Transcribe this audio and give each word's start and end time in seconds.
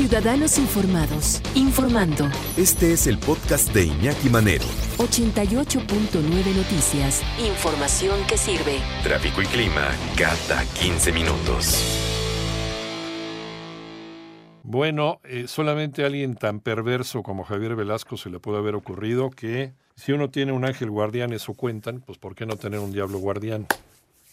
Ciudadanos 0.00 0.56
Informados, 0.56 1.42
informando. 1.54 2.26
Este 2.56 2.94
es 2.94 3.06
el 3.06 3.18
podcast 3.18 3.70
de 3.74 3.84
Iñaki 3.84 4.30
Manero. 4.30 4.64
88.9 4.96 6.56
Noticias. 6.56 7.22
Información 7.38 8.18
que 8.26 8.38
sirve. 8.38 8.78
Tráfico 9.02 9.42
y 9.42 9.44
clima 9.44 9.88
cada 10.16 10.64
15 10.80 11.12
minutos. 11.12 11.84
Bueno, 14.62 15.20
eh, 15.24 15.44
solamente 15.46 16.02
a 16.02 16.06
alguien 16.06 16.34
tan 16.34 16.60
perverso 16.60 17.22
como 17.22 17.44
Javier 17.44 17.76
Velasco 17.76 18.16
se 18.16 18.30
le 18.30 18.40
puede 18.40 18.56
haber 18.56 18.76
ocurrido 18.76 19.28
que 19.28 19.74
si 19.96 20.12
uno 20.12 20.30
tiene 20.30 20.52
un 20.52 20.64
ángel 20.64 20.88
guardián, 20.90 21.34
eso 21.34 21.52
cuentan, 21.52 22.00
pues 22.00 22.16
¿por 22.16 22.34
qué 22.34 22.46
no 22.46 22.56
tener 22.56 22.80
un 22.80 22.90
diablo 22.90 23.18
guardián? 23.18 23.66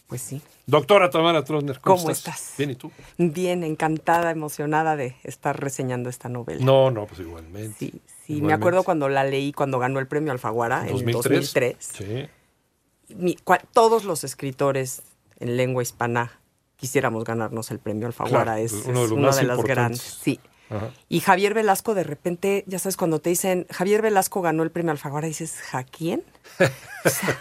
Pues 0.07 0.21
sí. 0.21 0.41
Doctora 0.65 1.09
Tamara 1.09 1.43
Trotner, 1.43 1.79
¿cómo, 1.81 1.97
¿Cómo 1.97 2.09
estás? 2.11 2.35
estás? 2.41 2.57
Bien, 2.57 2.71
¿y 2.71 2.75
tú? 2.75 2.91
Bien, 3.17 3.63
encantada, 3.63 4.31
emocionada 4.31 4.95
de 4.95 5.15
estar 5.23 5.59
reseñando 5.59 6.09
esta 6.09 6.29
novela. 6.29 6.63
No, 6.63 6.91
no, 6.91 7.05
pues 7.05 7.19
igualmente. 7.19 7.75
Sí, 7.77 8.01
sí, 8.25 8.41
me 8.41 8.53
acuerdo 8.53 8.83
cuando 8.83 9.09
la 9.09 9.25
leí, 9.25 9.51
cuando 9.51 9.79
ganó 9.79 9.99
el 9.99 10.07
premio 10.07 10.31
Alfaguara 10.31 10.87
en 10.87 10.93
2003. 10.93 11.53
2003. 11.53 11.75
Sí. 11.79 13.13
Mi- 13.15 13.35
cua- 13.35 13.61
todos 13.73 14.05
los 14.05 14.23
escritores 14.23 15.01
en 15.39 15.57
lengua 15.57 15.83
hispana 15.83 16.39
quisiéramos 16.77 17.23
ganarnos 17.25 17.69
el 17.71 17.79
premio 17.79 18.07
Alfaguara. 18.07 18.43
Claro, 18.55 18.61
es 18.61 18.71
uno 18.85 18.99
de 18.99 19.05
es 19.05 19.11
una 19.11 19.35
de 19.35 19.43
las 19.43 19.63
grandes. 19.63 20.01
Sí. 20.01 20.39
Ajá. 20.69 20.91
Y 21.09 21.19
Javier 21.21 21.53
Velasco, 21.53 21.93
de 21.95 22.03
repente, 22.03 22.63
ya 22.67 22.79
sabes, 22.79 22.97
cuando 22.97 23.19
te 23.19 23.29
dicen 23.29 23.65
Javier 23.71 24.01
Velasco 24.01 24.41
ganó 24.41 24.63
el 24.63 24.71
premio 24.71 24.91
Alfaguara, 24.91 25.27
dices, 25.27 25.55
¿ja 25.71 25.83
quién? 25.83 26.23
O 27.05 27.09
sea, 27.09 27.39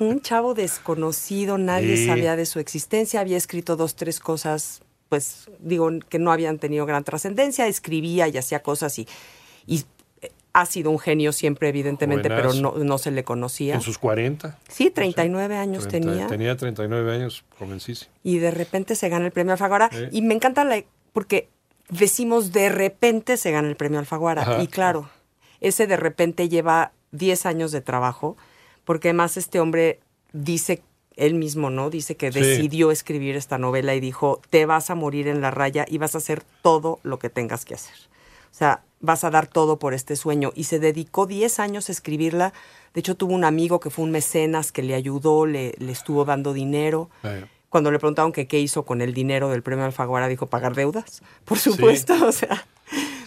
un 0.00 0.22
chavo 0.22 0.54
desconocido, 0.54 1.58
nadie 1.58 1.96
Sí. 1.98 2.06
sabía 2.06 2.34
de 2.36 2.46
su 2.46 2.60
existencia, 2.60 3.20
había 3.20 3.36
escrito 3.36 3.76
dos, 3.76 3.94
tres 3.94 4.20
cosas, 4.20 4.80
pues 5.10 5.50
digo, 5.58 5.90
que 6.08 6.18
no 6.18 6.32
habían 6.32 6.58
tenido 6.58 6.86
gran 6.86 7.04
trascendencia, 7.04 7.66
escribía 7.66 8.26
y 8.28 8.38
hacía 8.38 8.62
cosas 8.62 8.98
y, 8.98 9.06
y 9.66 9.84
eh, 10.22 10.32
ha 10.54 10.64
sido 10.64 10.90
un 10.90 10.98
genio 10.98 11.32
siempre, 11.32 11.68
evidentemente, 11.68 12.28
pero 12.30 12.54
no, 12.54 12.72
no 12.78 12.96
se 12.98 13.10
le 13.10 13.22
conocía. 13.22 13.74
En 13.74 13.82
sus 13.82 13.98
40. 13.98 14.58
Sí, 14.68 14.90
39 14.90 15.56
años 15.56 15.86
30, 15.88 16.08
tenía. 16.10 16.26
Tenía 16.26 16.56
39 16.56 17.12
años, 17.14 17.44
jovencísimo. 17.58 18.10
Y 18.22 18.38
de 18.38 18.50
repente 18.50 18.94
se 18.94 19.08
gana 19.10 19.26
el 19.26 19.32
premio 19.32 19.52
Alfaguara. 19.52 19.90
Sí. 19.92 20.06
Y 20.12 20.22
me 20.22 20.34
encanta 20.34 20.64
la, 20.64 20.82
porque 21.12 21.50
decimos 21.88 22.52
de 22.52 22.68
repente 22.68 23.36
se 23.36 23.50
gana 23.50 23.68
el 23.68 23.76
premio 23.76 23.98
Alfaguara. 23.98 24.42
Ajá. 24.42 24.62
Y 24.62 24.66
claro, 24.68 25.08
ese 25.60 25.86
de 25.86 25.96
repente 25.96 26.48
lleva 26.48 26.92
10 27.12 27.46
años 27.46 27.72
de 27.72 27.80
trabajo, 27.80 28.36
porque 28.84 29.08
además 29.08 29.36
este 29.36 29.60
hombre 29.60 30.00
dice, 30.32 30.82
él 31.16 31.34
mismo, 31.34 31.70
¿no? 31.70 31.88
Dice 31.88 32.16
que 32.16 32.30
Sí. 32.30 32.40
decidió 32.40 32.90
escribir 32.90 33.36
esta 33.36 33.56
novela 33.56 33.94
y 33.94 34.00
dijo, 34.00 34.40
te 34.50 34.66
vas 34.66 34.90
a 34.90 34.94
morir 34.94 35.28
en 35.28 35.40
la 35.40 35.50
raya 35.50 35.86
y 35.88 35.96
vas 35.98 36.14
a 36.14 36.18
hacer 36.18 36.42
todo 36.62 36.98
lo 37.02 37.18
que 37.18 37.30
tengas 37.30 37.64
que 37.64 37.74
hacer. 37.74 37.94
O 38.52 38.54
sea, 38.58 38.82
vas 39.00 39.24
a 39.24 39.30
dar 39.30 39.46
todo 39.46 39.78
por 39.78 39.94
este 39.94 40.16
sueño. 40.16 40.52
Y 40.54 40.64
se 40.64 40.78
dedicó 40.78 41.26
10 41.26 41.58
años 41.58 41.88
a 41.88 41.92
escribirla. 41.92 42.52
De 42.94 43.00
hecho, 43.00 43.14
tuvo 43.14 43.34
un 43.34 43.44
amigo 43.44 43.80
que 43.80 43.90
fue 43.90 44.04
un 44.04 44.10
mecenas 44.10 44.72
que 44.72 44.82
le 44.82 44.94
ayudó, 44.94 45.46
le, 45.46 45.74
le 45.78 45.92
estuvo 45.92 46.24
dando 46.26 46.52
dinero. 46.52 47.08
Cuando 47.68 47.90
le 47.90 47.98
preguntaron 47.98 48.32
que 48.32 48.46
qué 48.46 48.60
hizo 48.60 48.84
con 48.84 49.00
el 49.02 49.12
dinero 49.12 49.48
del 49.50 49.62
premio 49.62 49.84
Alfaguara, 49.84 50.28
dijo 50.28 50.46
pagar 50.46 50.74
deudas, 50.74 51.22
por 51.44 51.58
supuesto. 51.58 52.14
O 52.26 52.32
sea, 52.32 52.66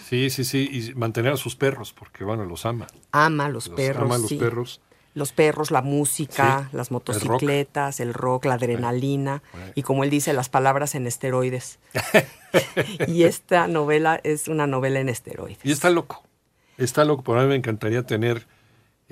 sí, 0.08 0.30
sí, 0.30 0.44
sí. 0.44 0.68
Y 0.72 0.94
mantener 0.94 1.32
a 1.32 1.36
sus 1.36 1.56
perros, 1.56 1.92
porque 1.92 2.24
bueno, 2.24 2.44
los 2.44 2.66
ama. 2.66 2.86
ama 3.12 3.48
los, 3.48 3.66
Los 3.68 3.76
perros. 3.76 4.02
ama 4.04 4.14
a 4.16 4.18
los 4.18 4.28
sí. 4.28 4.36
perros. 4.36 4.80
Los 5.12 5.32
perros, 5.32 5.72
la 5.72 5.82
música, 5.82 6.68
Sí, 6.70 6.76
las 6.76 6.88
el 6.88 6.92
rock. 6.94 7.08
motocicletas, 7.08 7.98
el 7.98 8.14
rock, 8.14 8.44
la 8.44 8.54
adrenalina 8.54 9.42
y 9.74 9.82
como 9.82 10.04
él 10.04 10.10
dice, 10.10 10.32
las 10.32 10.48
palabras 10.48 10.94
en 10.94 11.08
esteroides. 11.08 11.80
y 13.08 13.24
esta 13.24 13.66
novela 13.66 14.20
es 14.22 14.46
una 14.46 14.66
novela 14.68 15.00
en 15.00 15.08
esteroides. 15.08 15.58
Y 15.64 15.72
está 15.72 15.90
loco. 15.90 16.22
Está 16.78 17.04
loco. 17.04 17.22
Por 17.24 17.38
a 17.38 17.42
mí 17.42 17.48
me 17.48 17.56
encantaría 17.56 18.04
tener 18.04 18.46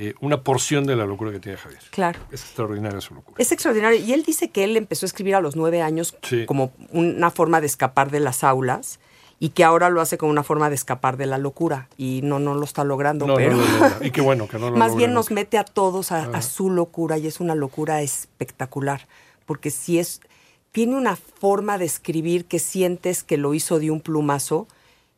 eh, 0.00 0.14
una 0.20 0.42
porción 0.44 0.86
de 0.86 0.94
la 0.96 1.04
locura 1.04 1.30
que 1.32 1.40
tiene 1.40 1.58
Javier. 1.58 1.82
Claro. 1.90 2.18
Es 2.30 2.42
extraordinaria 2.42 3.00
su 3.00 3.14
locura. 3.14 3.34
Es 3.38 3.50
extraordinario. 3.52 3.98
Y 3.98 4.12
él 4.12 4.22
dice 4.22 4.48
que 4.50 4.62
él 4.64 4.76
empezó 4.76 5.04
a 5.04 5.08
escribir 5.08 5.34
a 5.34 5.40
los 5.40 5.56
nueve 5.56 5.82
años 5.82 6.16
Sí. 6.22 6.46
como 6.46 6.72
una 6.92 7.30
forma 7.30 7.60
de 7.60 7.66
escapar 7.66 8.10
de 8.10 8.20
las 8.20 8.44
aulas 8.44 9.00
y 9.40 9.50
que 9.50 9.64
ahora 9.64 9.90
lo 9.90 10.00
hace 10.00 10.16
como 10.18 10.30
una 10.32 10.42
forma 10.44 10.68
de 10.68 10.76
escapar 10.76 11.16
de 11.16 11.26
la 11.26 11.36
locura. 11.38 11.88
Y 11.96 12.20
no, 12.22 12.38
no 12.38 12.54
lo 12.54 12.64
está 12.64 12.84
logrando, 12.84 13.26
No, 13.26 13.32
no 13.32 13.36
pero... 13.38 13.56
lo 13.56 13.64
logra. 13.64 13.98
Y 14.02 14.10
qué 14.12 14.20
bueno 14.20 14.46
que 14.48 14.58
no 14.58 14.70
lo 14.70 14.76
Más 14.76 14.94
bien 14.96 15.12
nos 15.12 15.30
mete 15.32 15.58
a 15.58 15.64
todos 15.64 16.12
a, 16.12 16.24
a 16.24 16.30
Ah. 16.38 16.42
su 16.42 16.70
locura 16.70 17.18
y 17.18 17.26
es 17.26 17.40
una 17.40 17.54
locura 17.56 18.00
espectacular, 18.02 19.06
porque 19.46 19.70
si 19.70 19.98
es, 19.98 20.20
tiene 20.72 20.96
una 20.96 21.16
forma 21.16 21.76
de 21.78 21.86
escribir 21.86 22.44
que 22.44 22.58
sientes 22.60 23.24
que 23.24 23.36
lo 23.36 23.52
hizo 23.54 23.78
de 23.80 23.90
un 23.90 24.00
plumazo 24.00 24.68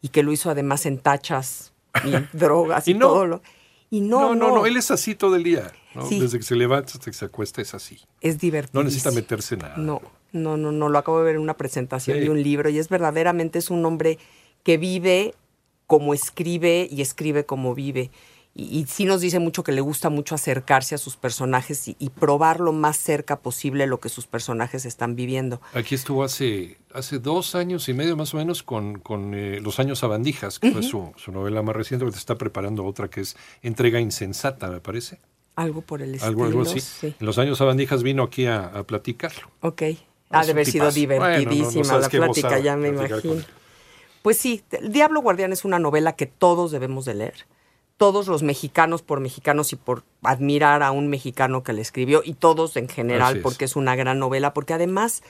y 0.01 0.09
que 0.09 0.23
lo 0.23 0.33
hizo 0.33 0.49
además 0.51 0.87
en 0.87 0.99
tachas 0.99 1.73
y 2.05 2.13
drogas 2.37 2.89
y, 2.89 2.93
Y 2.93 2.95
no. 2.95 3.09
todo 3.09 3.27
lo. 3.27 3.43
Y 3.91 4.01
no, 4.01 4.21
No, 4.21 4.35
no, 4.35 4.55
no, 4.55 4.67
él 4.67 4.77
es 4.77 4.91
así 4.91 5.15
todo 5.15 5.37
el 5.37 5.43
día. 5.43 5.73
¿no? 5.95 6.07
Sí. 6.07 6.21
Desde 6.21 6.39
que 6.39 6.45
se 6.45 6.55
levanta 6.55 6.93
hasta 6.93 7.11
que 7.11 7.17
se 7.17 7.25
acuesta 7.25 7.61
es 7.61 7.75
así. 7.75 7.99
es 8.21 8.39
divertido. 8.39 8.81
No 8.81 8.85
necesita 8.85 9.11
meterse 9.11 9.57
nada. 9.57 9.77
No, 9.77 10.01
no, 10.33 10.57
no, 10.57 10.71
no, 10.71 10.89
lo 10.89 10.99
acabo 10.99 11.19
de 11.19 11.25
ver 11.25 11.35
en 11.37 11.43
una 11.43 11.57
presentación 11.57 12.17
Sí. 12.19 12.23
de 12.25 12.31
un 12.31 12.43
libro 12.43 12.69
y 12.71 12.79
es 12.79 12.89
verdaderamente 12.89 13.59
es 13.59 13.71
un 13.71 13.85
hombre 13.85 14.19
que 14.63 14.77
vive 14.79 15.35
como 15.89 16.15
escribe 16.15 16.87
y 16.91 17.03
escribe 17.03 17.45
como 17.45 17.75
vive. 17.75 18.11
Y, 18.55 18.81
y 18.81 18.87
sí 18.87 19.05
nos 19.05 19.21
dice 19.21 19.39
mucho 19.39 19.63
que 19.63 19.71
le 19.71 19.81
gusta 19.81 20.11
mucho 20.11 20.35
acercarse 20.35 20.95
a 20.97 20.99
sus 20.99 21.17
personajes 21.17 21.87
y, 21.87 21.97
y 22.01 22.11
probar 22.11 22.59
lo 22.59 22.73
más 22.73 22.97
cerca 22.97 23.39
posible 23.39 23.87
lo 23.87 24.01
que 24.01 24.09
sus 24.09 24.27
personajes 24.27 24.85
están 24.85 25.15
viviendo. 25.15 25.61
Aquí 25.73 25.95
estuvo 25.95 26.25
hace, 26.25 26.77
hace 26.93 27.21
dos 27.21 27.55
años 27.55 27.89
y 27.89 27.95
medio 27.95 28.17
más 28.17 28.35
o 28.35 28.39
menos 28.39 28.63
con, 28.65 28.99
con 28.99 29.35
eh, 29.35 29.61
Los 29.61 29.79
años 29.79 30.01
sabandijas, 30.01 30.59
que 30.59 30.73
fue 30.73 30.83
su, 30.83 31.13
su 31.17 31.31
novela 31.31 31.63
más 31.63 31.77
reciente, 31.77 32.05
porque 32.05 32.19
está 32.19 32.35
preparando 32.37 32.85
otra 32.85 33.09
que 33.09 33.21
es 33.21 33.37
Entrega 33.63 34.01
Insensata, 34.01 34.69
me 34.69 34.81
parece. 34.81 35.21
Algo 35.55 35.83
por 35.83 36.03
el 36.03 36.15
estilo. 36.17 36.29
Algo, 36.29 36.45
algo 36.47 36.63
así. 36.63 36.81
Sí. 36.81 37.15
En 37.21 37.27
Los 37.27 37.39
años 37.39 37.59
sabandijas 37.59 38.03
vino 38.03 38.25
aquí 38.25 38.47
a, 38.47 38.65
a 38.67 38.83
platicarlo. 38.85 39.49
Ok. 39.61 39.83
Ha 40.31 40.45
de 40.45 40.51
haber 40.53 40.67
sido 40.67 40.91
tipazo. 40.91 41.21
Bueno, 41.21 41.25
no- 41.25 41.33
no 41.35 41.39
divertidísima 41.39 41.99
la 41.99 42.09
plática, 42.09 42.59
ya 42.59 42.77
me 42.77 42.93
con 42.95 43.07
imagino. 43.07 43.43
Pues 44.23 44.37
sí, 44.39 44.63
Diablo 44.89 45.23
Guardián 45.23 45.53
es 45.53 45.65
una 45.65 45.79
novela 45.79 46.15
que 46.15 46.27
todos 46.27 46.73
debemos 46.73 47.05
de 47.05 47.15
leer. 47.15 47.47
Todos 48.01 48.29
los 48.29 48.43
mexicanos 48.43 49.03
por 49.03 49.21
mexicanos 49.21 49.75
y 49.75 49.77
por 49.77 50.05
admirar 50.23 50.83
a 50.83 50.91
un 50.91 51.09
mexicano 51.09 51.63
que 51.63 51.75
le 51.75 51.83
escribió 51.83 52.23
y 52.25 52.33
todos 52.33 52.79
en 52.79 52.89
general 52.89 53.37
es. 53.37 53.43
porque 53.43 53.67
es 53.67 53.77
una 53.77 53.95
gran 53.95 54.19
novela, 54.19 54.55
porque 54.55 54.73
además 54.73 55.23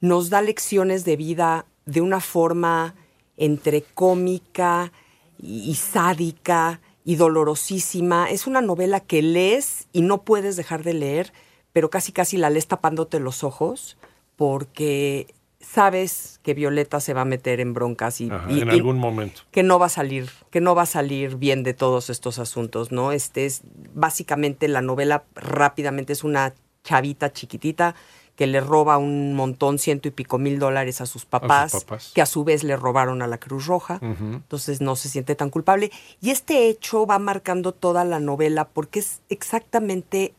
nos 0.00 0.28
da 0.28 0.42
lecciones 0.42 1.04
de 1.04 1.14
vida 1.14 1.64
de 1.86 2.00
una 2.00 2.18
forma 2.18 2.96
entre 3.36 3.82
cómica 3.82 4.90
y, 5.38 5.70
y 5.70 5.76
sádica 5.76 6.80
y 7.04 7.14
dolorosísima. 7.14 8.28
Es 8.28 8.48
una 8.48 8.62
novela 8.62 8.98
que 8.98 9.22
lees 9.22 9.86
y 9.92 10.02
no 10.02 10.22
puedes 10.22 10.56
dejar 10.56 10.82
de 10.82 10.94
leer, 10.94 11.32
pero 11.72 11.88
casi 11.88 12.10
casi 12.10 12.36
la 12.36 12.50
lees 12.50 12.66
tapándote 12.66 13.20
los 13.20 13.44
ojos 13.44 13.96
porque 14.34 15.32
sabes 15.62 16.40
que 16.42 16.54
Violeta 16.54 17.00
se 17.00 17.14
va 17.14 17.22
a 17.22 17.24
meter 17.24 17.60
en 17.60 17.72
broncas 17.72 18.20
y, 18.20 18.30
Ajá, 18.30 18.46
y- 18.50 18.60
en 18.60 18.68
y 18.68 18.70
algún 18.72 18.98
momento. 18.98 19.42
que 19.50 19.62
no 19.62 19.78
va 19.78 19.86
a 19.86 19.90
salir, 19.90 20.28
que 20.50 20.60
no 20.60 20.74
va 20.74 20.82
a 20.82 20.86
salir 20.86 21.36
bien 21.36 21.62
de 21.62 21.72
todos 21.74 22.10
estos 22.10 22.38
asuntos, 22.38 22.92
¿no? 22.92 23.12
Este 23.12 23.46
es 23.46 23.62
básicamente 23.94 24.68
la 24.68 24.82
novela 24.82 25.24
rápidamente 25.34 26.12
es 26.12 26.24
una 26.24 26.54
chavita 26.84 27.32
chiquitita 27.32 27.94
que 28.34 28.46
le 28.46 28.60
roba 28.60 28.96
un 28.96 29.34
montón, 29.34 29.78
ciento 29.78 30.08
y 30.08 30.10
pico 30.10 30.38
mil 30.38 30.58
dólares 30.58 31.00
a 31.02 31.06
sus 31.06 31.26
papás, 31.26 31.72
papás. 31.72 32.12
que 32.14 32.22
a 32.22 32.26
su 32.26 32.44
vez 32.44 32.64
le 32.64 32.76
robaron 32.76 33.20
a 33.22 33.26
la 33.26 33.38
Cruz 33.38 33.66
Roja, 33.66 33.98
entonces 34.02 34.80
no 34.80 34.96
se 34.96 35.10
siente 35.10 35.34
tan 35.34 35.50
culpable. 35.50 35.92
Y 36.22 36.30
este 36.30 36.68
hecho 36.68 37.06
va 37.06 37.18
marcando 37.18 37.72
toda 37.72 38.04
la 38.04 38.20
novela 38.20 38.68
porque 38.68 39.00
es 39.00 39.20
exactamente 39.28 40.34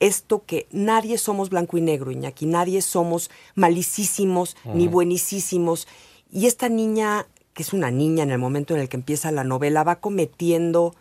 esto 0.00 0.42
que 0.46 0.66
nadie 0.72 1.18
somos 1.18 1.50
blanco 1.50 1.76
y 1.78 1.82
negro, 1.82 2.10
Iñaki, 2.10 2.46
nadie 2.46 2.82
somos 2.82 3.30
malicísimos 3.54 4.56
ni 4.74 4.88
buenísimos. 4.88 5.86
Y 6.32 6.46
esta 6.46 6.68
niña, 6.68 7.26
que 7.52 7.62
es 7.62 7.72
una 7.72 7.90
niña 7.90 8.22
en 8.22 8.30
el 8.30 8.38
momento 8.38 8.74
en 8.74 8.80
el 8.80 8.88
que 8.88 8.96
empieza 8.96 9.30
la 9.30 9.44
novela, 9.44 9.84
va 9.84 10.00
cometiendo 10.00 10.94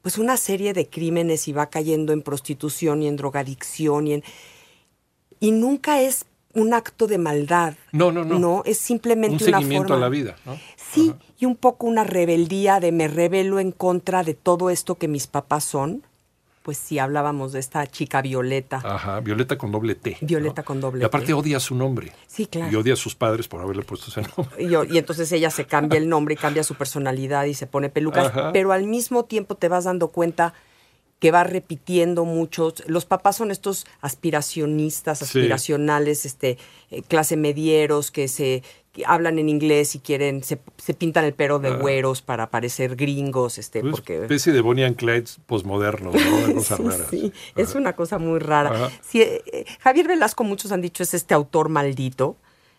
pues 0.00 0.18
una 0.18 0.36
serie 0.36 0.72
de 0.72 0.88
crímenes 0.88 1.48
y 1.48 1.52
va 1.52 1.66
cayendo 1.66 2.12
en 2.12 2.22
prostitución 2.22 3.02
y 3.02 3.08
en 3.08 3.16
drogadicción 3.16 4.06
y 4.06 4.14
en... 4.14 4.24
Y 5.40 5.50
nunca 5.50 6.00
es 6.00 6.24
un 6.54 6.72
acto 6.72 7.06
de 7.06 7.18
maldad. 7.18 7.74
No, 7.92 8.10
no, 8.10 8.24
no. 8.24 8.38
No, 8.38 8.62
es 8.64 8.78
simplemente 8.78 9.44
Un 9.44 9.48
una 9.48 9.58
seguimiento 9.58 9.88
forma... 9.88 9.96
a 9.96 10.08
la 10.08 10.08
vida, 10.08 10.36
¿no? 10.46 10.56
Sí, 10.76 11.10
Ajá. 11.10 11.18
y 11.38 11.44
un 11.44 11.56
poco 11.56 11.86
una 11.86 12.04
rebeldía 12.04 12.80
de 12.80 12.92
me 12.92 13.08
rebelo 13.08 13.58
en 13.60 13.72
contra 13.72 14.22
de 14.22 14.32
todo 14.32 14.70
esto 14.70 14.94
que 14.94 15.08
mis 15.08 15.26
papás 15.26 15.64
son. 15.64 16.02
Pues 16.66 16.78
sí, 16.78 16.98
hablábamos 16.98 17.52
de 17.52 17.60
esta 17.60 17.86
chica 17.86 18.20
Violeta. 18.22 18.82
Ajá, 18.84 19.20
Violeta 19.20 19.56
con 19.56 19.70
doble 19.70 19.94
T. 19.94 20.18
¿no? 20.20 20.26
Violeta 20.26 20.64
con 20.64 20.80
doble 20.80 21.00
Y 21.00 21.04
aparte 21.06 21.28
T. 21.28 21.32
odia 21.32 21.60
su 21.60 21.76
nombre. 21.76 22.12
Sí, 22.26 22.46
claro. 22.46 22.72
Y 22.72 22.74
odia 22.74 22.94
a 22.94 22.96
sus 22.96 23.14
padres 23.14 23.46
por 23.46 23.60
haberle 23.60 23.84
puesto 23.84 24.10
ese 24.10 24.28
nombre. 24.36 24.64
Y, 24.64 24.94
y 24.94 24.98
entonces 24.98 25.30
ella 25.30 25.50
se 25.50 25.64
cambia 25.64 25.96
el 25.96 26.08
nombre 26.08 26.34
y 26.34 26.36
cambia 26.36 26.64
su 26.64 26.74
personalidad 26.74 27.44
y 27.44 27.54
se 27.54 27.68
pone 27.68 27.88
pelucas, 27.88 28.26
Ajá. 28.26 28.50
pero 28.52 28.72
al 28.72 28.82
mismo 28.82 29.26
tiempo 29.26 29.54
te 29.54 29.68
vas 29.68 29.84
dando 29.84 30.08
cuenta 30.08 30.54
que 31.18 31.30
va 31.30 31.44
repitiendo 31.44 32.24
muchos. 32.24 32.82
Los 32.86 33.06
papás 33.06 33.36
son 33.36 33.50
estos 33.50 33.86
aspiracionistas, 34.02 35.18
Sí. 35.20 35.24
aspiracionales, 35.24 36.26
este, 36.26 36.58
eh, 36.90 37.02
clase 37.02 37.36
medieros, 37.36 38.10
que 38.10 38.28
se 38.28 38.62
hablan 39.04 39.38
en 39.38 39.48
inglés 39.50 39.94
y 39.94 39.98
quieren, 39.98 40.42
se, 40.42 40.58
se 40.78 40.94
pintan 40.94 41.24
el 41.26 41.34
pelo 41.34 41.58
de 41.58 41.68
Ah. 41.68 41.76
güeros 41.76 42.22
para 42.22 42.50
parecer 42.50 42.96
gringos, 42.96 43.58
este, 43.58 43.80
Una 43.80 43.90
porque... 43.90 44.22
especie 44.22 44.52
de 44.54 44.60
Bonnie 44.62 44.84
and 44.84 44.96
Clyde 44.96 45.26
posmodernos, 45.46 46.14
¿no? 46.14 46.36
Una 46.36 46.54
cosa 46.54 46.76
Sí, 46.76 46.82
rara. 46.82 47.06
sí, 47.10 47.32
es 47.56 47.74
una 47.74 47.94
cosa 47.94 48.18
muy 48.18 48.38
rara. 48.38 48.90
Sí, 49.06 49.20
eh, 49.20 49.42
eh, 49.52 49.64
Javier 49.80 50.08
Velasco, 50.08 50.44
muchos 50.44 50.72
han 50.72 50.80
dicho, 50.80 51.02
es 51.02 51.12
este 51.12 51.34
autor 51.34 51.68
maldito, 51.68 52.36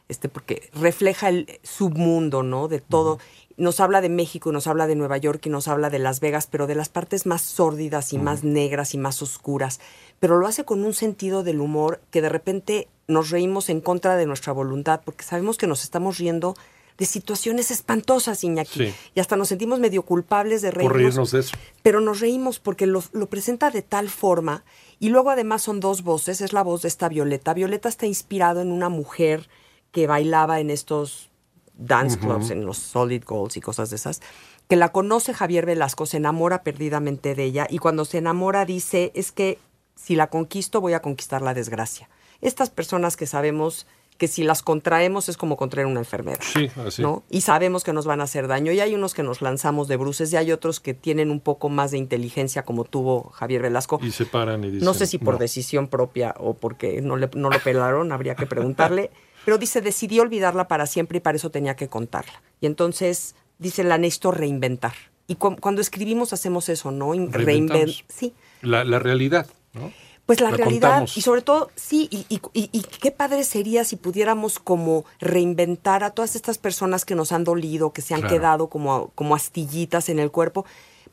este, 0.10 0.28
porque 0.30 0.70
refleja 0.74 1.30
el 1.30 1.60
submundo, 1.64 2.42
¿no? 2.42 2.68
De 2.68 2.82
todo. 2.82 3.20
Nos 3.58 3.80
habla 3.80 4.02
de 4.02 4.10
México, 4.10 4.52
nos 4.52 4.68
habla 4.68 4.86
de 4.86 4.96
Nueva 4.96 5.18
York 5.18 5.44
y 5.48 5.50
nos 5.50 5.68
habla 5.68 5.90
de 5.90 5.98
Las 5.98 6.20
Vegas, 6.20 6.48
pero 6.50 6.68
de 6.68 6.76
las 6.76 6.90
partes 6.90 7.26
más 7.26 7.42
sórdidas 7.42 8.14
y 8.14 8.20
más 8.20 8.44
negras 8.44 8.94
y 8.94 9.00
más 9.00 9.22
oscuras. 9.24 9.80
Pero 10.20 10.38
lo 10.38 10.46
hace 10.48 10.64
con 10.64 10.86
un 10.86 10.94
sentido 10.94 11.44
del 11.44 11.60
humor 11.60 12.00
que 12.12 12.22
de 12.22 12.30
repente 12.30 12.88
nos 13.08 13.32
reímos 13.32 13.70
en 13.70 13.82
contra 13.82 14.16
de 14.16 14.28
nuestra 14.28 14.54
voluntad, 14.54 15.02
porque 15.04 15.24
sabemos 15.24 15.58
que 15.58 15.66
nos 15.66 15.84
estamos 15.84 16.20
riendo 16.20 16.56
de 17.00 17.06
situaciones 17.06 17.72
espantosas, 17.72 18.44
Iñaki. 18.44 18.88
Sí. 18.88 18.96
Y 19.16 19.20
hasta 19.20 19.36
nos 19.36 19.50
sentimos 19.50 19.80
medio 19.80 20.04
culpables 20.04 20.62
de 20.62 20.72
Por 20.72 20.94
reírnos 20.94 20.98
reírnos 20.98 21.32
de 21.32 21.40
eso. 21.40 21.58
pero 21.84 22.02
nos 22.02 22.20
reímos 22.20 22.60
porque 22.60 22.88
lo, 22.88 23.04
lo 23.14 23.28
presenta 23.28 23.70
de 23.70 23.82
tal 23.82 24.10
forma 24.10 24.64
y 25.00 25.10
luego 25.10 25.30
además 25.30 25.62
son 25.62 25.80
dos 25.80 26.02
voces, 26.04 26.42
es 26.42 26.54
la 26.54 26.64
voz 26.64 26.82
de 26.82 26.88
esta 26.88 27.08
Violeta. 27.08 27.54
Violeta 27.54 27.88
está 27.90 28.08
inspirado 28.08 28.62
en 28.62 28.72
una 28.72 28.90
mujer 28.90 29.48
que 29.92 30.08
bailaba 30.08 30.60
en 30.60 30.70
estos 30.72 31.30
dance 31.78 32.18
clubs, 32.18 32.50
en 32.52 32.66
los 32.66 32.78
Solid 32.78 33.24
Golds 33.26 33.58
y 33.58 33.62
cosas 33.62 33.90
de 33.90 33.96
esas, 33.98 34.22
que 34.68 34.76
la 34.76 34.90
conoce 34.92 35.34
Javier 35.34 35.66
Velasco, 35.66 36.06
se 36.06 36.18
enamora 36.18 36.64
perdidamente 36.64 37.36
de 37.36 37.44
ella 37.46 37.68
y 37.70 37.78
cuando 37.78 38.04
se 38.06 38.18
enamora 38.18 38.66
dice, 38.66 39.12
es 39.16 39.32
que 39.32 39.60
si 39.96 40.16
la 40.16 40.28
conquisto 40.28 40.82
voy 40.82 40.94
a 40.94 41.02
conquistar 41.02 41.42
la 41.42 41.54
desgracia. 41.54 42.10
Estas 42.42 42.70
personas 42.70 43.16
que 43.18 43.26
sabemos 43.26 43.88
que 44.18 44.28
si 44.28 44.44
las 44.44 44.64
contraemos 44.64 45.30
es 45.30 45.38
como 45.38 45.58
contraer 45.58 45.86
una 45.86 46.00
enfermedad. 46.00 46.40
Sí, 46.42 46.70
así. 46.86 47.04
¿no? 47.04 47.24
Y 47.30 47.42
sabemos 47.42 47.84
que 47.84 47.94
nos 47.94 48.08
van 48.08 48.20
a 48.20 48.24
hacer 48.24 48.48
daño. 48.48 48.72
Y 48.72 48.80
hay 48.80 48.96
unos 48.96 49.14
que 49.14 49.22
nos 49.22 49.44
lanzamos 49.44 49.88
de 49.88 49.96
bruces 49.96 50.34
y 50.34 50.38
hay 50.38 50.52
otros 50.52 50.80
que 50.80 50.96
tienen 50.96 51.30
un 51.30 51.40
poco 51.40 51.70
más 51.70 51.92
de 51.92 52.00
inteligencia, 52.00 52.64
como 52.64 52.84
tuvo 52.84 53.30
Javier 53.30 53.62
Velasco. 53.62 54.00
Y 54.02 54.10
se 54.12 54.26
paran 54.26 54.64
y 54.64 54.72
dicen. 54.72 54.86
no 54.86 54.96
sé 54.96 55.06
si 55.06 55.20
por 55.20 55.36
"No". 55.36 55.40
decisión 55.40 55.88
propia 55.88 56.34
o 56.40 56.56
porque 56.56 57.00
no, 57.04 57.16
le, 57.16 57.30
no 57.36 57.52
lo 57.52 57.60
pelaron, 57.60 58.12
habría 58.12 58.34
que 58.36 58.48
preguntarle. 58.48 59.12
Pero 59.48 59.58
dice, 59.58 59.80
decidí 59.80 60.20
olvidarla 60.20 60.68
para 60.68 60.86
siempre 60.88 61.20
y 61.20 61.22
para 61.22 61.38
eso 61.38 61.50
tenía 61.52 61.78
que 61.78 61.88
contarla. 61.88 62.42
Y 62.60 62.66
entonces 62.66 63.34
dice, 63.60 63.86
la 63.86 63.98
necesito 63.98 64.32
reinventar. 64.32 64.92
Y 65.26 65.36
cu- 65.36 65.56
cuando 65.56 65.80
escribimos 65.80 66.34
hacemos 66.34 66.68
eso, 66.68 66.92
¿no? 66.92 67.14
In- 67.14 67.32
Reinventamos. 67.32 68.04
reinven- 68.04 68.06
Sí. 68.10 68.34
La, 68.62 68.84
la 68.84 69.00
realidad, 69.00 69.48
¿no? 69.72 69.94
Pues 70.26 70.42
la, 70.42 70.52
La 70.52 70.58
realidad, 70.58 70.90
contamos. 70.90 71.16
y 71.18 71.22
sobre 71.22 71.44
todo, 71.44 71.72
sí, 71.78 72.10
y, 72.12 72.26
y- 72.28 72.42
y- 72.52 72.70
y 72.74 72.82
qué 72.82 73.12
padre 73.12 73.46
sería 73.46 73.86
si 73.86 73.96
pudiéramos 73.96 74.60
como 74.60 75.06
reinventar 75.22 76.04
a 76.04 76.10
todas 76.10 76.36
estas 76.36 76.58
personas 76.58 77.06
que 77.06 77.16
nos 77.16 77.32
han 77.32 77.46
dolido, 77.46 77.94
que 77.94 78.02
se 78.02 78.16
han 78.16 78.20
Claro. 78.20 78.36
quedado 78.36 78.68
como, 78.68 79.12
como 79.16 79.34
astillitas 79.34 80.10
en 80.10 80.20
el 80.20 80.30
cuerpo, 80.30 80.66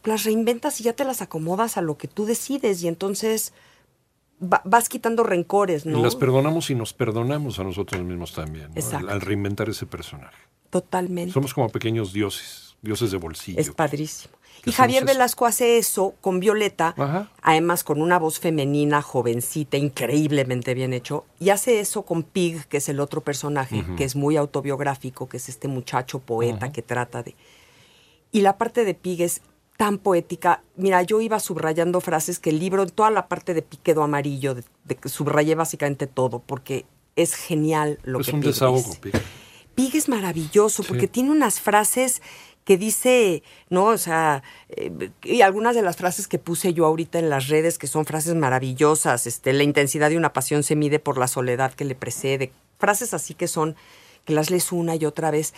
las 0.03 0.25
reinventas 0.25 0.81
y 0.81 0.83
ya 0.83 0.93
te 0.95 1.05
las 1.05 1.23
acomodas 1.23 1.77
a 1.77 1.83
lo 1.83 1.97
que 1.97 2.09
tú 2.09 2.25
decides 2.27 2.83
y 2.83 2.89
entonces 2.89 3.53
va- 4.45 4.63
vas 4.65 4.89
quitando 4.89 5.23
rencores, 5.23 5.87
¿no? 5.87 5.99
Y 5.99 6.03
las 6.03 6.17
perdonamos 6.17 6.71
y 6.71 6.75
nos 6.75 6.93
perdonamos 6.93 7.59
a 7.59 7.65
nosotros 7.65 8.03
mismos 8.03 8.33
también, 8.33 8.69
¿no? 8.69 8.75
Exacto. 8.77 9.09
Al, 9.09 9.15
al 9.15 9.21
reinventar 9.21 9.69
ese 9.69 9.87
personaje. 9.87 10.37
Totalmente. 10.71 11.33
Somos 11.33 11.55
como 11.55 11.69
pequeños 11.69 12.13
dioses, 12.13 12.77
dioses 12.83 13.11
de 13.11 13.17
bolsillo. 13.17 13.61
Es 13.61 13.71
padrísimo. 13.71 14.35
¿Qué 14.63 14.71
Y 14.71 14.73
Javier? 14.73 15.05
Velasco 15.05 15.45
hace 15.47 15.77
eso 15.79 16.15
con 16.23 16.41
Violeta, 16.41 16.95
Ajá. 16.97 17.31
además 17.43 17.85
con 17.85 18.01
una 18.01 18.19
voz 18.19 18.41
femenina, 18.41 19.03
jovencita, 19.03 19.77
increíblemente 19.77 20.73
bien 20.75 20.95
hecho, 20.95 21.27
y 21.39 21.51
hace 21.51 21.81
eso 21.81 22.03
con 22.05 22.23
Pig, 22.23 22.65
que 22.67 22.79
es 22.79 22.89
el 22.89 22.99
otro 23.01 23.21
personaje, 23.21 23.85
que 23.97 24.05
es 24.05 24.17
muy 24.17 24.37
autobiográfico, 24.39 25.29
que 25.29 25.37
es 25.37 25.49
este 25.51 25.69
muchacho 25.69 26.19
poeta 26.21 26.73
que 26.73 26.81
trata 26.83 27.23
de... 27.23 27.35
Y 28.33 28.41
la 28.41 28.57
parte 28.57 28.85
de 28.87 28.95
Pig 28.95 29.21
es 29.23 29.43
tan 29.77 29.99
poética. 29.99 30.63
Mira, 30.77 31.03
yo 31.03 31.21
iba 31.21 31.41
subrayando 31.41 32.01
frases 32.01 32.39
que 32.39 32.51
el 32.51 32.59
libro, 32.59 32.83
en 32.85 32.91
toda 32.91 33.11
la 33.11 33.27
parte 33.29 33.55
de 33.55 33.63
Pig 33.63 33.81
quedó 33.83 34.03
amarillo, 34.03 34.55
de, 34.55 34.65
de 34.85 34.95
que 34.97 35.09
subrayé 35.09 35.55
básicamente 35.55 36.07
todo, 36.07 36.39
porque 36.41 36.85
es 37.17 37.35
genial 37.35 37.99
lo 38.05 38.21
es 38.21 38.27
que 38.29 38.35
un 38.35 38.41
Pig 38.41 38.51
desahogo, 38.51 38.79
dice. 38.79 38.99
Pig. 39.01 39.13
Pig 39.75 39.97
es 39.97 40.09
maravilloso 40.09 40.83
Sí. 40.83 40.89
porque 40.89 41.09
tiene 41.09 41.31
unas 41.31 41.61
frases 41.61 42.23
que 42.65 42.79
dice, 42.79 43.43
¿no? 43.69 43.87
O 43.87 43.99
sea, 43.99 44.43
eh, 44.71 45.11
y 45.23 45.43
algunas 45.43 45.75
de 45.75 45.83
las 45.83 45.97
frases 45.97 46.29
que 46.29 46.39
puse 46.39 46.73
yo 46.73 46.87
ahorita 46.87 47.19
en 47.19 47.29
las 47.29 47.49
redes, 47.49 47.77
que 47.77 47.87
son 47.89 48.07
frases 48.07 48.35
maravillosas, 48.37 49.27
este, 49.27 49.53
la 49.53 49.65
intensidad 49.65 50.09
de 50.09 50.17
una 50.17 50.33
pasión 50.33 50.63
se 50.63 50.75
mide 50.77 50.99
por 50.99 51.19
la 51.19 51.29
soledad 51.29 51.75
que 51.75 51.85
le 51.85 51.95
precede, 51.95 52.53
frases 52.79 53.13
así 53.13 53.35
que 53.35 53.49
son, 53.49 53.77
que 54.25 54.33
las 54.33 54.51
lees 54.51 54.73
una 54.73 54.95
y 54.97 55.05
otra 55.05 55.31
vez. 55.31 55.53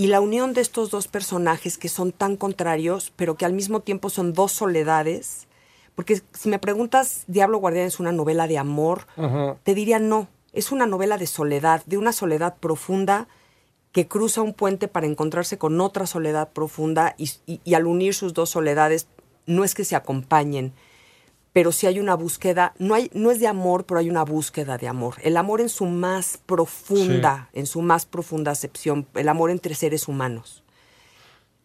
Y 0.00 0.06
la 0.06 0.20
unión 0.22 0.54
de 0.54 0.62
estos 0.62 0.90
dos 0.90 1.08
personajes 1.08 1.76
que 1.76 1.90
son 1.90 2.10
tan 2.12 2.36
contrarios, 2.36 3.12
pero 3.16 3.34
que 3.36 3.44
al 3.44 3.52
mismo 3.52 3.80
tiempo 3.80 4.08
son 4.08 4.32
dos 4.32 4.50
soledades, 4.50 5.46
porque 5.94 6.22
si 6.32 6.48
me 6.48 6.58
preguntas, 6.58 7.24
Diablo 7.26 7.58
Guardián 7.58 7.84
es 7.86 8.00
una 8.00 8.10
novela 8.10 8.46
de 8.46 8.56
amor, 8.56 9.06
te 9.62 9.74
diría 9.74 9.98
no, 9.98 10.28
es 10.54 10.72
una 10.72 10.86
novela 10.86 11.18
de 11.18 11.26
soledad, 11.26 11.82
de 11.84 11.98
una 11.98 12.12
soledad 12.12 12.56
profunda 12.58 13.28
que 13.92 14.08
cruza 14.08 14.40
un 14.40 14.54
puente 14.54 14.88
para 14.88 15.06
encontrarse 15.06 15.58
con 15.58 15.78
otra 15.82 16.06
soledad 16.06 16.48
profunda 16.50 17.14
y, 17.18 17.30
y- 17.44 17.60
y 17.62 17.74
al 17.74 17.86
unir 17.86 18.14
sus 18.14 18.32
dos 18.32 18.48
soledades 18.48 19.06
no 19.44 19.64
es 19.64 19.74
que 19.74 19.84
se 19.84 19.96
acompañen, 19.96 20.72
pero 21.52 21.72
sí 21.72 21.86
hay 21.86 21.98
una 21.98 22.14
búsqueda, 22.14 22.74
no, 22.78 22.94
hay, 22.94 23.10
no 23.12 23.30
es 23.30 23.40
de 23.40 23.48
amor, 23.48 23.84
pero 23.84 23.98
hay 24.00 24.08
una 24.08 24.24
búsqueda 24.24 24.78
de 24.78 24.86
amor. 24.88 25.16
El 25.22 25.36
amor 25.36 25.60
en 25.60 25.68
su 25.68 25.86
más 25.86 26.38
profunda, 26.46 27.48
en 27.52 27.66
su 27.66 27.82
más 27.82 28.06
profunda 28.06 28.52
acepción, 28.52 29.06
el 29.14 29.28
amor 29.28 29.50
entre 29.50 29.74
seres 29.74 30.06
humanos. 30.08 30.62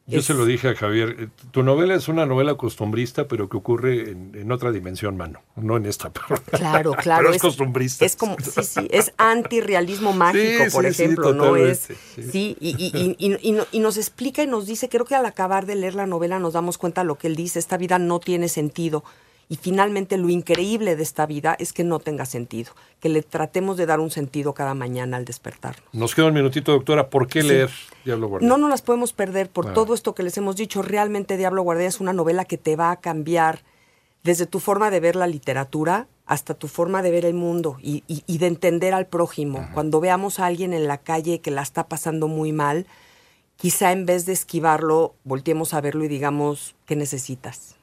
Yo 0.08 0.20
Es- 0.20 0.26
se 0.26 0.36
lo 0.36 0.46
dije 0.46 0.70
a 0.70 0.76
Javier, 0.76 1.16
eh, 1.20 1.28
tu 1.50 1.64
novela 1.64 1.96
es 1.96 2.08
una 2.08 2.28
novela 2.28 2.54
costumbrista, 2.56 3.28
pero 3.28 3.50
que 3.50 3.58
ocurre 3.58 4.12
en, 4.12 4.32
en 4.36 4.52
otra 4.52 4.72
dimensión, 4.72 5.18
mano, 5.18 5.42
no 5.56 5.78
en 5.78 5.88
esta. 5.88 6.12
Pero, 6.28 6.42
Claro, 6.52 6.92
claro. 6.94 7.24
pero 7.24 7.36
es, 7.36 7.42
costumbrista. 7.42 8.06
Es 8.06 8.16
como, 8.16 8.38
sí, 8.40 8.62
sí, 8.64 8.88
es 8.92 9.14
antirrealismo 9.18 10.14
mágico, 10.26 10.64
Sí, 10.66 10.70
por 10.72 10.86
sí, 10.86 10.94
sí, 10.94 11.04
ejemplo, 11.04 11.34
¿no? 11.34 11.56
Es, 11.56 11.88
sí. 12.32 12.56
y, 12.60 12.76
y- 12.76 12.92
y- 12.94 13.16
y- 13.18 13.38
y 13.42 13.52
no- 13.54 13.66
y 13.72 13.80
nos 13.80 13.98
explica 13.98 14.44
y 14.44 14.48
nos 14.48 14.68
dice, 14.68 14.90
creo 14.90 15.06
que 15.06 15.16
al 15.16 15.26
acabar 15.26 15.66
de 15.66 15.74
leer 15.76 15.96
la 15.96 16.06
novela 16.06 16.38
nos 16.38 16.54
damos 16.54 16.78
cuenta 16.78 17.02
de 17.02 17.08
lo 17.08 17.16
que 17.18 17.26
él 17.26 17.36
dice, 17.36 17.58
esta 17.58 17.78
vida 17.78 17.98
no 17.98 18.20
tiene 18.20 18.48
sentido. 18.48 19.04
Y 19.48 19.58
finalmente 19.58 20.18
lo 20.18 20.30
increíble 20.30 20.96
de 20.96 21.04
esta 21.04 21.26
vida 21.28 21.56
es 21.60 21.72
que 21.72 21.84
no 21.84 22.00
tenga 22.00 22.26
sentido, 22.26 22.72
que 23.00 23.10
le 23.10 23.22
tratemos 23.22 23.78
de 23.78 23.86
dar 23.86 24.00
un 24.00 24.10
sentido 24.10 24.54
cada 24.56 24.74
mañana 24.74 25.18
al 25.18 25.26
despertarnos. 25.26 25.84
Nos 25.94 26.16
queda 26.16 26.28
un 26.28 26.34
minutito, 26.34 26.72
doctora. 26.72 27.10
¿Por 27.12 27.28
qué 27.28 27.42
Sí. 27.44 27.48
leer 27.50 27.70
Diablo 28.04 28.28
Guardián? 28.28 28.50
No 28.50 28.58
nos 28.58 28.70
las 28.72 28.82
podemos 28.82 29.14
perder 29.14 29.50
por 29.52 29.68
Ah. 29.70 29.74
todo 29.74 29.94
esto 29.94 30.16
que 30.16 30.24
les 30.24 30.36
hemos 30.38 30.56
dicho. 30.56 30.82
Realmente 30.82 31.38
Diablo 31.38 31.62
Guardián 31.62 31.88
es 31.90 32.00
una 32.00 32.12
novela 32.14 32.46
que 32.46 32.58
te 32.58 32.76
va 32.76 32.90
a 32.90 33.00
cambiar 33.02 33.64
desde 34.24 34.48
tu 34.48 34.60
forma 34.60 34.90
de 34.90 35.00
ver 35.00 35.16
la 35.16 35.28
literatura 35.28 36.08
hasta 36.26 36.56
tu 36.56 36.68
forma 36.68 37.04
de 37.04 37.12
ver 37.12 37.24
el 37.26 37.36
mundo 37.36 37.78
y, 37.84 38.04
y- 38.08 38.24
y 38.26 38.40
de 38.40 38.48
entender 38.48 38.96
al 38.96 39.06
prójimo. 39.06 39.70
Cuando 39.76 40.00
veamos 40.00 40.40
a 40.40 40.48
alguien 40.48 40.74
en 40.74 40.88
la 40.88 40.98
calle 40.98 41.40
que 41.42 41.52
la 41.52 41.62
está 41.62 41.88
pasando 41.88 42.28
muy 42.28 42.52
mal, 42.52 42.88
quizá 43.58 43.92
en 43.92 44.08
vez 44.08 44.26
de 44.26 44.34
esquivarlo, 44.34 45.14
volteemos 45.24 45.76
a 45.76 45.82
verlo 45.82 46.04
y 46.04 46.08
digamos, 46.08 46.76
¿qué 46.88 46.96
necesitas? 46.96 47.76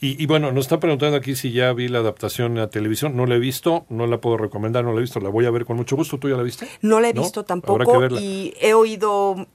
Y, 0.00 0.22
y 0.22 0.26
bueno, 0.26 0.52
nos 0.52 0.66
está 0.66 0.78
preguntando 0.80 1.16
aquí 1.16 1.34
si 1.34 1.52
ya 1.52 1.72
vi 1.72 1.88
la 1.88 1.98
adaptación 1.98 2.58
a 2.58 2.68
televisión. 2.68 3.16
No 3.16 3.26
la 3.26 3.36
he 3.36 3.38
visto, 3.38 3.86
no 3.88 4.06
la 4.06 4.20
puedo 4.20 4.36
recomendar, 4.36 4.84
no 4.84 4.92
la 4.92 4.98
he 4.98 5.02
visto. 5.02 5.20
La 5.20 5.28
voy 5.30 5.46
a 5.46 5.50
ver 5.50 5.64
con 5.64 5.76
mucho 5.76 5.96
gusto. 5.96 6.18
¿Tú 6.18 6.28
ya 6.28 6.36
la 6.36 6.42
viste? 6.42 6.68
No 6.82 7.00
la 7.00 7.08
he 7.10 7.14
¿No? 7.14 7.22
visto 7.22 7.40
Habrá 7.40 7.46
tampoco 7.48 7.92
que 7.92 7.98
verla. 7.98 8.20
y 8.20 8.54
he 8.60 8.74
oído 8.74 9.46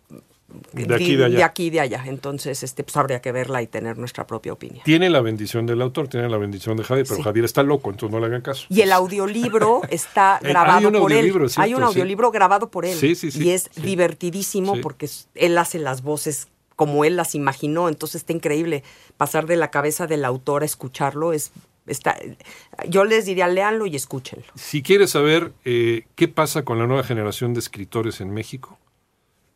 De 0.72 0.96
aquí 0.96 1.12
y 1.12 1.15
de 1.15 1.25
allá. 1.25 1.38
de 1.38 1.44
aquí 1.44 1.65
y 1.65 1.70
de 1.70 1.80
allá. 1.82 2.04
Entonces, 2.08 2.63
este, 2.63 2.84
pues 2.84 2.96
habría 2.98 3.20
que 3.22 3.32
verla 3.32 3.62
y 3.62 3.68
tener 3.68 3.98
nuestra 3.98 4.25
propia 4.25 4.54
opinión. 4.54 4.84
Tiene 4.86 5.10
la 5.10 5.22
bendición 5.22 5.65
del 5.65 5.82
autor, 5.82 6.08
tiene 6.08 6.30
la 6.30 6.38
bendición 6.38 6.77
de 6.77 6.84
Javier, 6.84 7.06
pero 7.06 7.18
Sí. 7.18 7.24
Javier 7.24 7.46
está 7.46 7.63
loco, 7.63 7.89
entonces 7.89 8.13
no 8.13 8.20
le 8.20 8.27
hagan 8.27 8.42
caso. 8.42 8.65
Y 8.70 8.82
el 8.82 8.92
audiolibro 8.92 9.82
está 9.89 10.39
grabado 10.42 10.92
por 10.92 11.12
él. 11.12 11.32
cierto, 11.32 11.62
hay 11.62 11.74
un 11.74 11.80
sí. 11.82 11.86
audiolibro 11.86 12.32
grabado 12.32 12.70
por 12.72 12.86
él. 12.86 12.96
Sí, 12.96 13.15
sí, 13.15 13.32
sí, 13.32 13.44
Y 13.44 13.50
es 13.51 13.70
divertidísimo 13.75 14.80
porque 14.82 15.10
él 15.36 15.58
hace 15.58 15.80
las 15.80 16.01
voces 16.04 16.48
como 16.75 17.05
él 17.05 17.15
las 17.15 17.36
imaginó. 17.36 17.89
Entonces 17.89 18.22
está 18.22 18.34
increíble 18.34 18.84
pasar 19.17 19.48
de 19.48 19.55
la 19.55 19.72
cabeza 19.72 20.08
del 20.08 20.25
autor 20.25 20.63
a 20.63 20.65
escucharlo. 20.65 21.34
Es, 21.34 21.51
está, 21.88 22.17
yo 22.88 23.05
les 23.05 23.25
diría, 23.25 23.48
léanlo 23.48 23.86
y 23.86 23.96
escúchenlo. 23.96 24.46
Si 24.55 24.82
quieres 24.82 25.12
saber 25.12 25.53
eh, 25.63 26.05
qué 26.15 26.27
pasa 26.27 26.63
con 26.63 26.79
la 26.79 26.88
nueva 26.88 27.03
generación 27.03 27.53
de 27.53 27.60
escritores 27.60 28.22
en 28.22 28.32
México, 28.32 28.79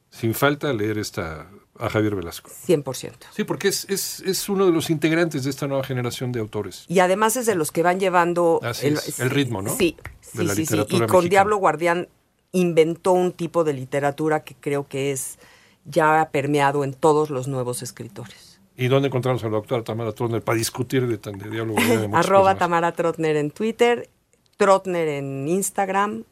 sin 0.09 0.33
falta 0.33 0.73
leer 0.73 0.97
esta 0.97 1.49
a 1.79 1.89
Javier 1.89 2.13
Velasco. 2.15 2.51
100%. 2.67 3.13
Sí, 3.31 3.45
porque 3.45 3.69
es, 3.69 3.85
es, 3.89 4.19
es 4.19 4.49
uno 4.49 4.65
de 4.65 4.73
los 4.73 4.89
integrantes 4.89 5.45
de 5.45 5.49
esta 5.49 5.65
nueva 5.65 5.83
generación 5.83 6.33
de 6.33 6.41
autores. 6.41 6.83
Y 6.89 6.99
además 6.99 7.37
es 7.37 7.45
de 7.45 7.55
los 7.55 7.71
que 7.71 7.83
van 7.83 7.99
llevando 8.01 8.59
es, 8.63 9.19
el 9.19 9.29
ritmo, 9.29 9.61
¿no? 9.61 9.75
Sí, 9.75 9.95
De 10.33 10.41
sí, 10.41 10.43
la 10.45 10.55
sí, 10.55 10.65
sí. 10.65 10.75
Y 10.75 10.77
con 10.77 10.99
mexicana. 10.99 11.29
Diablo 11.29 11.57
Guardián 11.57 12.09
inventó 12.51 13.13
un 13.13 13.31
tipo 13.31 13.63
de 13.63 13.73
literatura 13.73 14.43
que 14.43 14.55
creo 14.55 14.87
que 14.87 15.11
es 15.11 15.39
ya 15.89 16.29
permeado 16.31 16.83
en 16.83 16.93
todos 16.93 17.29
los 17.29 17.47
nuevos 17.47 17.81
escritores. 17.81 18.59
¿Y 18.77 18.87
dónde 18.87 19.07
encontramos 19.07 19.43
a 19.43 19.47
la 19.47 19.53
doctora 19.53 19.83
Tamara 19.83 20.13
Trotner 20.13 20.41
para 20.41 20.57
discutir 20.57 21.05
de, 21.07 21.17
tan- 21.17 21.37
de 21.37 21.49
diálogo? 21.49 21.79
de 21.81 22.09
Arroba? 22.13 22.55
Tamara 22.55 22.93
Trotner 22.93 23.35
en 23.35 23.51
Twitter, 23.51 24.09
Trotner 24.57 25.07
en 25.09 25.47
Instagram, 25.47 26.23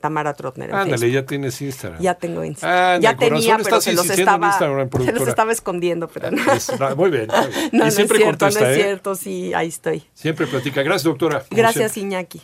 Tamara 0.00 0.34
Trotner 0.34 0.68
en 0.70 0.76
Ándale, 0.76 0.98
Facebook. 0.98 1.14
ya 1.14 1.26
tienes 1.26 1.60
Instagram. 1.62 2.00
Ya 2.02 2.14
tengo 2.14 2.44
Instagram. 2.44 3.00
Ya 3.00 3.16
corazón, 3.16 3.34
tenía, 3.38 3.56
pero 3.64 3.80
se 3.80 3.92
los, 3.94 4.10
estaba, 4.10 4.58
se 4.58 5.12
los 5.12 5.28
estaba 5.28 5.50
escondiendo, 5.52 6.08
pero 6.08 6.30
no. 6.30 6.52
Es- 6.52 6.78
no, 6.78 6.94
muy 6.94 7.10
bien. 7.10 7.26
muy 7.28 7.46
bien. 7.52 7.70
No, 7.72 7.82
y 7.84 7.86
no 7.86 7.90
siempre 7.90 8.18
es 8.18 8.22
cierto, 8.24 8.44
contesta, 8.46 8.64
no 8.64 8.70
es 8.70 8.78
¿eh? 8.78 8.82
cierto, 8.82 9.14
sí, 9.14 9.54
ahí 9.54 9.68
estoy. 9.68 10.04
Siempre 10.14 10.46
platica. 10.46 10.82
Gracias, 10.82 11.04
doctora. 11.04 11.42
Gracias, 11.50 11.92
siempre. 11.92 12.16
Iñaki. 12.16 12.42